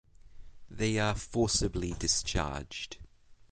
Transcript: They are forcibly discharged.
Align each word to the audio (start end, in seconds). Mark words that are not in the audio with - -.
They 0.67 0.97
are 0.97 1.13
forcibly 1.13 1.93
discharged. 1.99 2.97